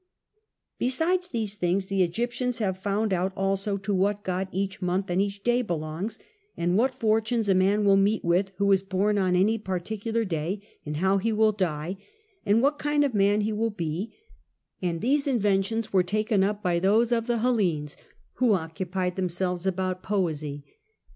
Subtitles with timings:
[0.79, 5.21] Besides these things the Egyptians have found out also to what god each month and
[5.21, 6.17] each day belongs,
[6.57, 10.59] and what fortunes a man will meet with who is born on any particular day,
[10.87, 11.97] and how he will die,
[12.47, 14.11] and what kind of a man he will be:
[14.81, 17.95] and these inventions were taken up by those of the Hellenes
[18.37, 20.65] who occupied themselves about poesy.